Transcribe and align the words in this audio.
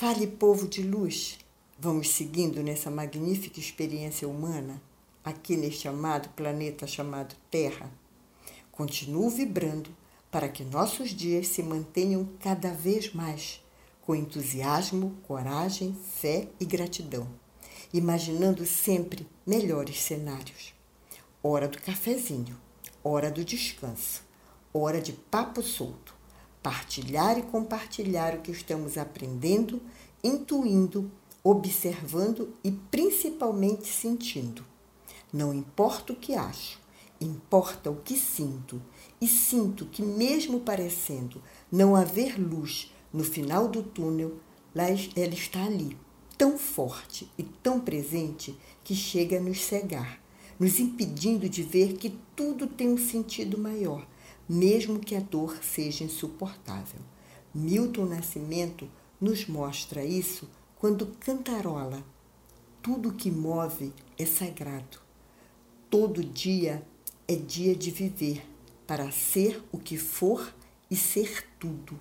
Fale, 0.00 0.28
povo 0.28 0.68
de 0.68 0.80
luz, 0.80 1.40
vamos 1.76 2.10
seguindo 2.10 2.62
nessa 2.62 2.88
magnífica 2.88 3.58
experiência 3.58 4.28
humana, 4.28 4.80
aqui 5.24 5.56
neste 5.56 5.88
amado 5.88 6.28
planeta 6.36 6.86
chamado 6.86 7.34
Terra. 7.50 7.90
Continuo 8.70 9.28
vibrando 9.28 9.90
para 10.30 10.48
que 10.48 10.62
nossos 10.62 11.10
dias 11.10 11.48
se 11.48 11.64
mantenham 11.64 12.28
cada 12.38 12.70
vez 12.72 13.12
mais 13.12 13.60
com 14.02 14.14
entusiasmo, 14.14 15.16
coragem, 15.26 15.96
fé 16.20 16.46
e 16.60 16.64
gratidão, 16.64 17.26
imaginando 17.92 18.64
sempre 18.64 19.26
melhores 19.44 20.00
cenários. 20.00 20.74
Hora 21.42 21.66
do 21.66 21.82
cafezinho, 21.82 22.56
hora 23.02 23.32
do 23.32 23.44
descanso, 23.44 24.22
hora 24.72 25.00
de 25.00 25.12
papo 25.12 25.60
solto, 25.60 26.14
partilhar 26.62 27.38
e 27.38 27.42
compartilhar 27.42 28.34
o 28.34 28.40
que 28.40 28.50
estamos 28.50 28.98
aprendendo, 28.98 29.80
intuindo, 30.22 31.10
observando 31.42 32.54
e 32.62 32.70
principalmente 32.70 33.86
sentindo. 33.86 34.64
Não 35.32 35.54
importa 35.54 36.12
o 36.12 36.16
que 36.16 36.34
acho, 36.34 36.78
importa 37.20 37.90
o 37.90 37.96
que 37.96 38.16
sinto, 38.16 38.80
e 39.20 39.26
sinto 39.26 39.86
que, 39.86 40.02
mesmo 40.02 40.60
parecendo 40.60 41.42
não 41.70 41.96
haver 41.96 42.38
luz 42.38 42.92
no 43.12 43.24
final 43.24 43.68
do 43.68 43.82
túnel, 43.82 44.36
ela 44.74 45.34
está 45.34 45.64
ali, 45.64 45.96
tão 46.36 46.56
forte 46.56 47.28
e 47.36 47.42
tão 47.42 47.80
presente 47.80 48.56
que 48.84 48.94
chega 48.94 49.38
a 49.38 49.40
nos 49.40 49.60
cegar, 49.60 50.20
nos 50.58 50.78
impedindo 50.78 51.48
de 51.48 51.62
ver 51.62 51.94
que 51.94 52.16
tudo 52.36 52.66
tem 52.66 52.88
um 52.88 52.98
sentido 52.98 53.58
maior, 53.58 54.06
mesmo 54.48 54.98
que 54.98 55.14
a 55.14 55.20
dor 55.20 55.58
seja 55.62 56.04
insuportável. 56.04 57.00
Milton 57.54 58.06
Nascimento 58.06 58.88
nos 59.20 59.46
mostra 59.46 60.04
isso 60.04 60.48
quando 60.76 61.06
cantarola. 61.20 62.02
Tudo 62.80 63.12
que 63.12 63.30
move 63.30 63.92
é 64.16 64.24
sagrado. 64.24 65.00
Todo 65.90 66.24
dia 66.24 66.82
é 67.26 67.34
dia 67.34 67.74
de 67.74 67.90
viver 67.90 68.42
para 68.86 69.10
ser 69.10 69.62
o 69.70 69.78
que 69.78 69.98
for 69.98 70.54
e 70.90 70.96
ser 70.96 71.44
tudo. 71.58 71.98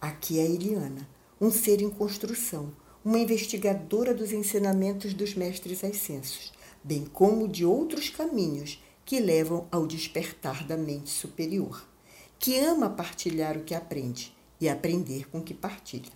Aqui 0.00 0.40
é 0.40 0.44
Eliana, 0.44 1.08
um 1.40 1.50
ser 1.50 1.80
em 1.80 1.90
construção, 1.90 2.72
uma 3.04 3.18
investigadora 3.18 4.12
dos 4.12 4.32
ensinamentos 4.32 5.14
dos 5.14 5.34
mestres 5.34 5.84
ascensos, 5.84 6.52
bem 6.82 7.04
como 7.04 7.46
de 7.46 7.64
outros 7.64 8.08
caminhos 8.08 8.82
que 9.04 9.20
levam 9.20 9.66
ao 9.70 9.86
despertar 9.86 10.64
da 10.64 10.76
mente 10.76 11.10
superior, 11.10 11.84
que 12.38 12.58
ama 12.58 12.90
partilhar 12.90 13.56
o 13.56 13.64
que 13.64 13.74
aprende 13.74 14.34
e 14.60 14.68
aprender 14.68 15.28
com 15.28 15.38
o 15.38 15.42
que 15.42 15.54
partilha. 15.54 16.12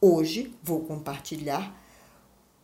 Hoje 0.00 0.54
vou 0.62 0.84
compartilhar 0.84 1.82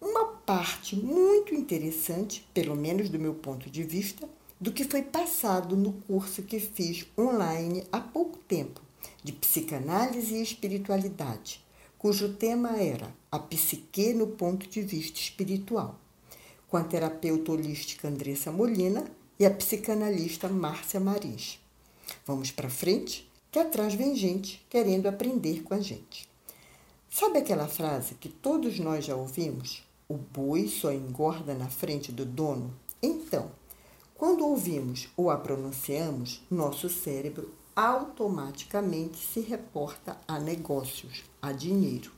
uma 0.00 0.26
parte 0.26 0.96
muito 0.96 1.54
interessante, 1.54 2.46
pelo 2.52 2.74
menos 2.74 3.08
do 3.08 3.18
meu 3.18 3.34
ponto 3.34 3.70
de 3.70 3.82
vista, 3.82 4.28
do 4.60 4.72
que 4.72 4.84
foi 4.84 5.02
passado 5.02 5.76
no 5.76 5.92
curso 5.92 6.42
que 6.42 6.60
fiz 6.60 7.06
online 7.18 7.84
há 7.90 8.00
pouco 8.00 8.38
tempo, 8.38 8.80
de 9.22 9.32
psicanálise 9.32 10.34
e 10.34 10.42
espiritualidade, 10.42 11.64
cujo 11.98 12.34
tema 12.34 12.76
era 12.76 13.14
a 13.30 13.38
psique 13.38 14.12
no 14.12 14.26
ponto 14.26 14.68
de 14.68 14.82
vista 14.82 15.18
espiritual, 15.18 15.98
com 16.68 16.76
a 16.76 16.84
terapeuta 16.84 17.52
holística 17.52 18.08
Andressa 18.08 18.50
Molina 18.50 19.04
e 19.42 19.44
a 19.44 19.50
psicanalista 19.50 20.48
Márcia 20.48 21.00
Marins. 21.00 21.58
Vamos 22.24 22.52
para 22.52 22.70
frente, 22.70 23.28
que 23.50 23.58
atrás 23.58 23.92
vem 23.92 24.14
gente 24.14 24.64
querendo 24.70 25.08
aprender 25.08 25.64
com 25.64 25.74
a 25.74 25.80
gente. 25.80 26.28
Sabe 27.10 27.38
aquela 27.38 27.66
frase 27.66 28.14
que 28.14 28.28
todos 28.28 28.78
nós 28.78 29.04
já 29.04 29.16
ouvimos? 29.16 29.82
O 30.08 30.14
boi 30.14 30.68
só 30.68 30.92
engorda 30.92 31.54
na 31.54 31.66
frente 31.66 32.12
do 32.12 32.24
dono? 32.24 32.72
Então, 33.02 33.50
quando 34.14 34.46
ouvimos 34.46 35.08
ou 35.16 35.28
a 35.28 35.36
pronunciamos, 35.36 36.40
nosso 36.48 36.88
cérebro 36.88 37.52
automaticamente 37.74 39.18
se 39.18 39.40
reporta 39.40 40.20
a 40.28 40.38
negócios, 40.38 41.24
a 41.42 41.50
dinheiro. 41.50 42.12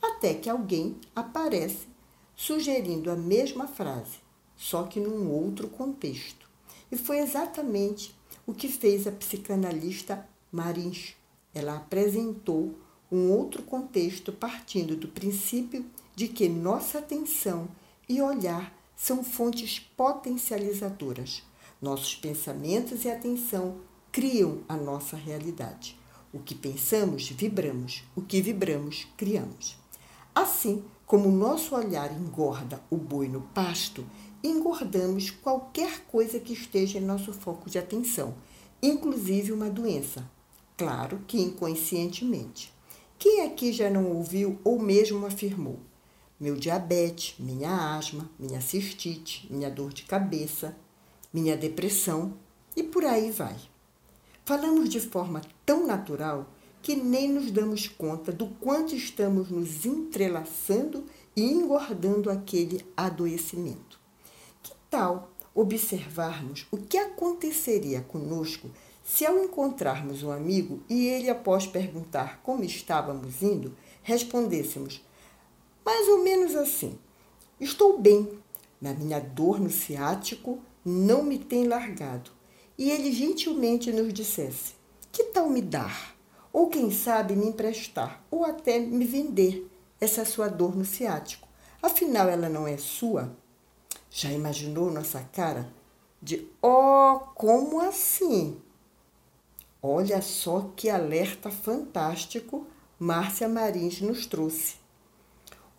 Até 0.00 0.32
que 0.34 0.48
alguém 0.48 0.96
aparece 1.12 1.88
sugerindo 2.36 3.10
a 3.10 3.16
mesma 3.16 3.66
frase, 3.66 4.24
só 4.56 4.84
que 4.84 5.00
num 5.00 5.30
outro 5.30 5.68
contexto. 5.68 6.48
E 6.90 6.96
foi 6.96 7.18
exatamente 7.18 8.14
o 8.46 8.54
que 8.54 8.68
fez 8.68 9.06
a 9.06 9.12
psicanalista 9.12 10.26
Marins. 10.50 11.14
Ela 11.54 11.76
apresentou 11.76 12.74
um 13.10 13.30
outro 13.30 13.62
contexto 13.62 14.32
partindo 14.32 14.96
do 14.96 15.08
princípio 15.08 15.84
de 16.14 16.28
que 16.28 16.48
nossa 16.48 16.98
atenção 16.98 17.68
e 18.08 18.20
olhar 18.20 18.72
são 18.96 19.22
fontes 19.22 19.78
potencializadoras. 19.78 21.42
Nossos 21.80 22.14
pensamentos 22.14 23.04
e 23.04 23.10
atenção 23.10 23.76
criam 24.10 24.60
a 24.68 24.76
nossa 24.76 25.16
realidade. 25.16 25.98
O 26.32 26.38
que 26.38 26.54
pensamos, 26.54 27.28
vibramos. 27.28 28.02
O 28.14 28.22
que 28.22 28.40
vibramos, 28.40 29.06
criamos. 29.16 29.76
Assim 30.34 30.82
como 31.06 31.28
o 31.28 31.32
nosso 31.32 31.74
olhar 31.74 32.12
engorda 32.12 32.82
o 32.90 32.96
boi 32.96 33.28
no 33.28 33.40
pasto, 33.40 34.04
engordamos 34.42 35.30
qualquer 35.30 36.00
coisa 36.06 36.38
que 36.38 36.52
esteja 36.52 36.98
em 36.98 37.02
nosso 37.02 37.32
foco 37.32 37.70
de 37.70 37.78
atenção, 37.78 38.34
inclusive 38.82 39.52
uma 39.52 39.70
doença. 39.70 40.28
Claro 40.76 41.20
que 41.26 41.40
inconscientemente. 41.40 42.74
Quem 43.18 43.46
aqui 43.46 43.72
já 43.72 43.88
não 43.88 44.12
ouviu 44.12 44.58
ou 44.62 44.78
mesmo 44.78 45.24
afirmou? 45.24 45.78
meu 46.38 46.54
diabetes, 46.54 47.34
minha 47.38 47.96
asma, 47.96 48.30
minha 48.38 48.60
cistite, 48.60 49.46
minha 49.50 49.70
dor 49.70 49.92
de 49.92 50.02
cabeça, 50.02 50.76
minha 51.32 51.56
depressão 51.56 52.34
e 52.76 52.82
por 52.82 53.04
aí 53.04 53.30
vai. 53.30 53.56
Falamos 54.44 54.90
de 54.90 55.00
forma 55.00 55.40
tão 55.64 55.86
natural 55.86 56.46
que 56.82 56.94
nem 56.94 57.28
nos 57.28 57.50
damos 57.50 57.88
conta 57.88 58.30
do 58.30 58.46
quanto 58.46 58.94
estamos 58.94 59.50
nos 59.50 59.84
entrelaçando 59.84 61.04
e 61.34 61.42
engordando 61.42 62.30
aquele 62.30 62.84
adoecimento. 62.96 63.98
Que 64.62 64.72
tal 64.90 65.30
observarmos 65.54 66.66
o 66.70 66.76
que 66.76 66.98
aconteceria 66.98 68.00
conosco 68.02 68.70
se, 69.02 69.24
ao 69.24 69.38
encontrarmos 69.38 70.22
um 70.22 70.30
amigo 70.30 70.80
e 70.88 71.06
ele, 71.06 71.30
após 71.30 71.66
perguntar 71.66 72.40
como 72.42 72.64
estávamos 72.64 73.42
indo, 73.42 73.74
respondêssemos: 74.02 75.00
mais 75.84 76.08
ou 76.08 76.24
menos 76.24 76.56
assim. 76.56 76.98
Estou 77.60 77.98
bem, 77.98 78.28
na 78.80 78.92
minha 78.92 79.20
dor 79.20 79.60
no 79.60 79.70
ciático 79.70 80.58
não 80.84 81.22
me 81.22 81.38
tem 81.38 81.66
largado. 81.66 82.30
E 82.76 82.90
ele 82.90 83.12
gentilmente 83.12 83.92
nos 83.92 84.12
dissesse: 84.12 84.74
Que 85.12 85.24
tal 85.24 85.48
me 85.48 85.62
dar? 85.62 86.15
Ou 86.56 86.68
quem 86.68 86.90
sabe 86.90 87.36
me 87.36 87.48
emprestar, 87.48 88.24
ou 88.30 88.42
até 88.42 88.78
me 88.78 89.04
vender 89.04 89.70
essa 90.00 90.24
sua 90.24 90.48
dor 90.48 90.74
no 90.74 90.86
ciático. 90.86 91.46
Afinal, 91.82 92.30
ela 92.30 92.48
não 92.48 92.66
é 92.66 92.78
sua? 92.78 93.36
Já 94.10 94.32
imaginou 94.32 94.90
nossa 94.90 95.20
cara 95.34 95.68
de 96.22 96.48
oh, 96.62 97.20
como 97.34 97.78
assim? 97.82 98.58
Olha 99.82 100.22
só 100.22 100.70
que 100.74 100.88
alerta 100.88 101.50
fantástico 101.50 102.66
Márcia 102.98 103.50
Marins 103.50 104.00
nos 104.00 104.24
trouxe. 104.24 104.76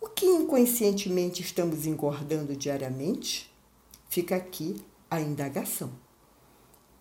O 0.00 0.06
que 0.06 0.26
inconscientemente 0.26 1.42
estamos 1.42 1.86
engordando 1.86 2.54
diariamente? 2.54 3.52
Fica 4.08 4.36
aqui 4.36 4.80
a 5.10 5.20
indagação. 5.20 5.90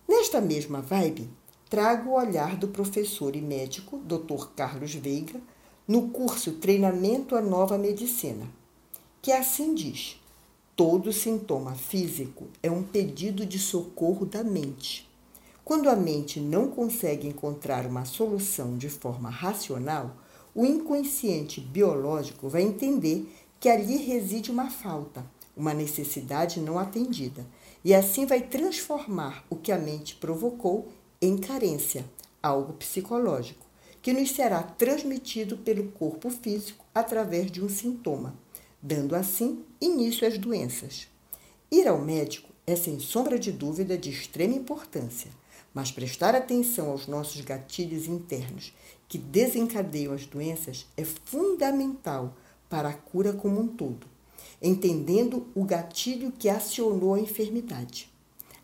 Nesta 0.09 0.41
mesma 0.41 0.81
vibe, 0.81 1.29
trago 1.69 2.11
o 2.11 2.13
olhar 2.13 2.55
do 2.55 2.67
professor 2.67 3.35
e 3.35 3.41
médico 3.41 3.97
Dr. 3.99 4.47
Carlos 4.55 4.93
Veiga 4.93 5.39
no 5.87 6.09
curso 6.09 6.53
Treinamento 6.53 7.35
à 7.35 7.41
Nova 7.41 7.77
Medicina, 7.77 8.47
que 9.21 9.31
assim 9.31 9.73
diz: 9.73 10.21
todo 10.75 11.11
sintoma 11.11 11.75
físico 11.75 12.47
é 12.63 12.71
um 12.71 12.83
pedido 12.83 13.45
de 13.45 13.59
socorro 13.59 14.25
da 14.25 14.43
mente. 14.43 15.07
Quando 15.65 15.89
a 15.89 15.95
mente 15.95 16.39
não 16.39 16.69
consegue 16.69 17.27
encontrar 17.27 17.85
uma 17.85 18.05
solução 18.05 18.77
de 18.77 18.89
forma 18.89 19.29
racional, 19.29 20.15
o 20.55 20.65
inconsciente 20.65 21.59
biológico 21.59 22.47
vai 22.47 22.61
entender 22.61 23.29
que 23.59 23.67
ali 23.67 23.97
reside 23.97 24.49
uma 24.49 24.69
falta, 24.69 25.25
uma 25.55 25.73
necessidade 25.73 26.61
não 26.61 26.79
atendida, 26.79 27.45
e 27.83 27.93
assim 27.93 28.25
vai 28.25 28.41
transformar 28.41 29.43
o 29.49 29.55
que 29.55 29.71
a 29.71 29.77
mente 29.77 30.15
provocou 30.15 30.87
em 31.21 31.37
carência, 31.37 32.05
algo 32.41 32.73
psicológico, 32.73 33.65
que 34.01 34.13
nos 34.13 34.31
será 34.31 34.61
transmitido 34.61 35.57
pelo 35.57 35.91
corpo 35.91 36.29
físico 36.29 36.85
através 36.93 37.51
de 37.51 37.63
um 37.63 37.67
sintoma, 37.67 38.35
dando 38.81 39.15
assim 39.15 39.63
início 39.81 40.27
às 40.27 40.37
doenças. 40.37 41.07
Ir 41.71 41.87
ao 41.87 41.99
médico 41.99 42.49
é 42.65 42.75
sem 42.75 42.99
sombra 42.99 43.39
de 43.39 43.51
dúvida 43.51 43.97
de 43.97 44.09
extrema 44.09 44.53
importância, 44.53 45.31
mas 45.73 45.91
prestar 45.91 46.35
atenção 46.35 46.91
aos 46.91 47.07
nossos 47.07 47.41
gatilhos 47.41 48.07
internos 48.07 48.73
que 49.07 49.17
desencadeiam 49.17 50.13
as 50.13 50.25
doenças 50.25 50.85
é 50.95 51.03
fundamental 51.03 52.35
para 52.69 52.89
a 52.89 52.93
cura 52.93 53.33
como 53.33 53.59
um 53.59 53.67
todo, 53.67 54.05
entendendo 54.61 55.47
o 55.55 55.63
gatilho 55.63 56.31
que 56.31 56.49
acionou 56.49 57.13
a 57.13 57.19
enfermidade. 57.19 58.09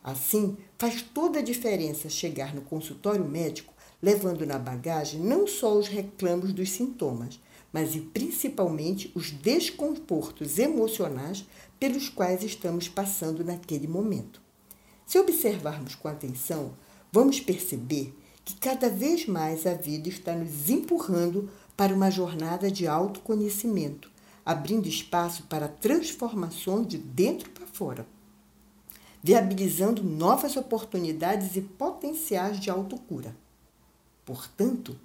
Assim, 0.04 0.58
faz 0.78 1.02
toda 1.02 1.40
a 1.40 1.44
diferença 1.44 2.10
chegar 2.10 2.54
no 2.54 2.62
consultório 2.62 3.24
médico 3.24 3.74
levando 4.02 4.46
na 4.46 4.60
bagagem 4.60 5.22
não 5.22 5.48
só 5.48 5.78
os 5.78 5.88
reclamos 5.88 6.52
dos 6.52 6.72
sintomas, 6.72 7.40
mas 7.72 7.96
e 7.96 8.02
principalmente 8.02 9.10
os 9.16 9.32
desconfortos 9.32 10.60
emocionais 10.60 11.46
pelos 11.80 12.10
quais 12.10 12.44
estamos 12.44 12.90
passando 12.90 13.46
naquele 13.46 13.88
momento. 13.88 14.42
Se 15.08 15.18
observarmos 15.18 15.96
com 15.96 16.10
atenção, 16.10 16.74
vamos 17.14 17.40
perceber 17.40 18.14
que 18.44 18.56
cada 18.56 18.90
vez 18.90 19.26
mais 19.26 19.66
a 19.66 19.74
vida 19.74 20.10
está 20.10 20.36
nos 20.36 20.70
empurrando 20.70 21.50
para 21.78 21.94
uma 21.94 22.12
jornada 22.12 22.70
de 22.70 22.86
autoconhecimento, 22.86 24.12
abrindo 24.46 24.88
espaço 24.88 25.44
para 25.44 25.70
transformações 25.70 26.88
de 26.88 26.98
dentro 26.98 27.50
para 27.52 27.66
fora, 27.66 28.06
viabilizando 29.24 30.04
novas 30.04 30.58
oportunidades 30.58 31.56
e 31.56 31.62
potenciais 31.62 32.60
de 32.60 32.70
autocura. 32.70 33.34
Portanto, 34.26 35.00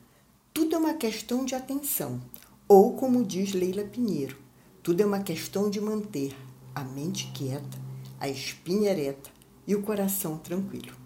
tudo 0.53 0.75
é 0.75 0.79
uma 0.79 0.95
questão 0.95 1.45
de 1.45 1.55
atenção, 1.55 2.21
ou 2.67 2.95
como 2.95 3.25
diz 3.25 3.53
Leila 3.53 3.85
Pinheiro, 3.85 4.37
tudo 4.83 5.01
é 5.01 5.07
uma 5.07 5.21
questão 5.21 5.71
de 5.71 5.81
manter 5.81 6.37
a 6.75 6.83
mente 6.83 7.31
quieta, 7.33 7.79
a 8.19 8.29
espinha 8.29 8.91
ereta 8.91 9.31
e 9.65 9.77
o 9.77 9.83
coração 9.83 10.37
tranquilo. 10.37 10.97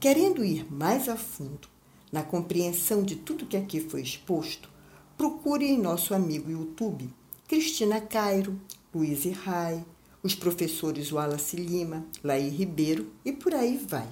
Querendo 0.00 0.44
ir 0.44 0.70
mais 0.72 1.08
a 1.08 1.16
fundo 1.16 1.68
na 2.10 2.24
compreensão 2.24 3.04
de 3.04 3.14
tudo 3.14 3.46
que 3.46 3.56
aqui 3.56 3.80
foi 3.80 4.02
exposto, 4.02 4.68
procure 5.16 5.66
em 5.66 5.80
nosso 5.80 6.12
amigo 6.12 6.50
YouTube 6.50 7.08
Cristina 7.46 8.00
Cairo, 8.00 8.60
Luiz 8.92 9.24
Rai, 9.44 9.84
os 10.26 10.34
professores 10.34 11.12
Wallace 11.12 11.56
Lima, 11.56 12.04
Laí 12.22 12.48
Ribeiro 12.48 13.12
e 13.24 13.32
por 13.32 13.54
aí 13.54 13.76
vai. 13.76 14.08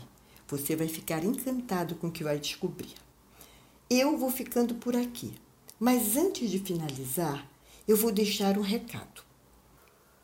Você 0.47 0.77
vai 0.77 0.87
ficar 0.87 1.25
encantado 1.25 1.97
com 1.97 2.07
o 2.07 2.13
que 2.13 2.23
vai 2.23 2.39
descobrir. 2.39 2.95
Eu 3.91 4.17
vou 4.17 4.31
ficando 4.31 4.77
por 4.77 4.97
aqui, 4.97 5.33
mas 5.79 6.17
antes 6.17 6.49
de 6.49 6.61
finalizar, 6.61 7.47
eu 7.87 7.97
vou 7.97 8.13
deixar 8.13 8.57
um 8.57 8.63
recado. 8.63 9.23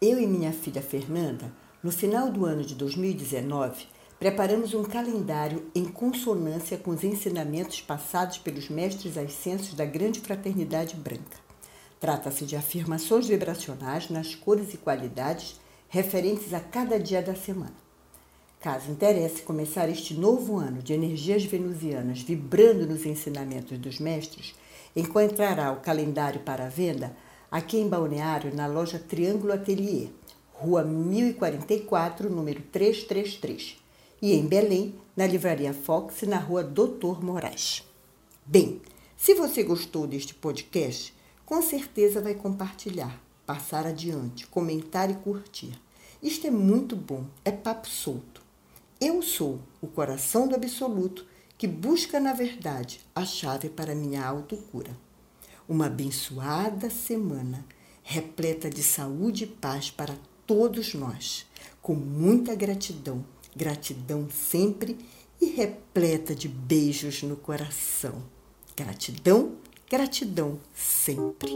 Eu 0.00 0.20
e 0.20 0.26
minha 0.26 0.52
filha 0.52 0.80
Fernanda, 0.80 1.52
no 1.82 1.90
final 1.90 2.30
do 2.30 2.46
ano 2.46 2.64
de 2.64 2.74
2019, 2.74 3.86
preparamos 4.18 4.72
um 4.74 4.84
calendário 4.84 5.70
em 5.74 5.84
consonância 5.84 6.78
com 6.78 6.92
os 6.92 7.02
ensinamentos 7.02 7.80
passados 7.80 8.38
pelos 8.38 8.68
mestres 8.68 9.18
ascensos 9.18 9.74
da 9.74 9.84
Grande 9.84 10.20
Fraternidade 10.20 10.94
Branca. 10.94 11.38
Trata-se 11.98 12.46
de 12.46 12.56
afirmações 12.56 13.26
vibracionais 13.26 14.08
nas 14.08 14.34
cores 14.34 14.72
e 14.72 14.78
qualidades 14.78 15.59
referentes 15.90 16.54
a 16.54 16.60
cada 16.60 16.98
dia 16.98 17.20
da 17.20 17.34
semana. 17.34 17.74
Caso 18.60 18.90
interesse 18.90 19.42
começar 19.42 19.88
este 19.88 20.14
novo 20.14 20.56
ano 20.56 20.80
de 20.80 20.92
energias 20.92 21.44
venusianas 21.44 22.22
vibrando 22.22 22.86
nos 22.86 23.04
ensinamentos 23.04 23.76
dos 23.76 23.98
mestres, 23.98 24.54
encontrará 24.94 25.72
o 25.72 25.80
calendário 25.80 26.40
para 26.40 26.68
venda 26.68 27.14
aqui 27.50 27.78
em 27.78 27.88
Balneário, 27.88 28.54
na 28.54 28.68
loja 28.68 28.98
Triângulo 29.00 29.52
Atelier, 29.52 30.10
Rua 30.52 30.84
1044, 30.84 32.30
número 32.30 32.62
333 32.70 33.76
e 34.22 34.34
em 34.34 34.46
Belém, 34.46 34.94
na 35.16 35.26
Livraria 35.26 35.74
Fox, 35.74 36.22
na 36.22 36.38
rua 36.38 36.62
Doutor 36.62 37.24
Moraes. 37.24 37.82
Bem, 38.46 38.80
se 39.16 39.34
você 39.34 39.64
gostou 39.64 40.06
deste 40.06 40.34
podcast, 40.34 41.12
com 41.44 41.60
certeza 41.62 42.20
vai 42.20 42.34
compartilhar, 42.34 43.18
passar 43.50 43.84
adiante, 43.84 44.46
comentar 44.46 45.10
e 45.10 45.14
curtir. 45.14 45.72
Isto 46.22 46.46
é 46.46 46.50
muito 46.50 46.94
bom, 46.94 47.24
é 47.44 47.50
papo 47.50 47.88
solto. 47.88 48.40
Eu 49.00 49.20
sou 49.22 49.58
o 49.80 49.88
coração 49.88 50.46
do 50.46 50.54
absoluto 50.54 51.26
que 51.58 51.66
busca 51.66 52.20
na 52.20 52.32
verdade 52.32 53.00
a 53.12 53.24
chave 53.24 53.68
para 53.68 53.92
minha 53.92 54.24
autocura. 54.24 54.96
Uma 55.68 55.86
abençoada 55.86 56.88
semana 56.90 57.66
repleta 58.04 58.70
de 58.70 58.84
saúde 58.84 59.44
e 59.44 59.48
paz 59.48 59.90
para 59.90 60.14
todos 60.46 60.94
nós, 60.94 61.44
com 61.82 61.94
muita 61.94 62.54
gratidão 62.54 63.24
Gratidão 63.56 64.28
sempre 64.30 64.96
e 65.40 65.46
repleta 65.46 66.36
de 66.36 66.46
beijos 66.46 67.24
no 67.24 67.36
coração. 67.36 68.22
Gratidão, 68.76 69.56
gratidão 69.90 70.60
sempre. 70.72 71.50